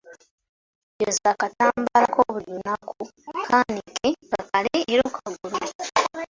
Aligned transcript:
Yoza 1.01 1.27
akatambaala 1.35 2.05
ko 2.15 2.21
buli 2.31 2.45
lunaku, 2.53 3.01
kaanike 3.47 4.07
kakale 4.31 4.75
era 4.91 5.01
okagolole. 5.09 5.67